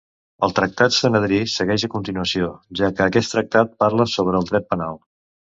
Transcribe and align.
El 0.45 0.53
tractat 0.59 0.95
Sanedrí 0.95 1.41
segueix 1.57 1.85
a 1.87 1.91
continuació, 1.95 2.49
ja 2.81 2.91
que 2.97 3.07
aquest 3.07 3.35
tractat 3.37 3.79
parla 3.85 4.11
sobre 4.15 4.41
el 4.43 4.53
dret 4.53 4.71
penal. 4.73 4.99